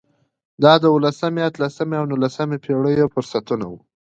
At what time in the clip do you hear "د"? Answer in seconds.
0.83-0.85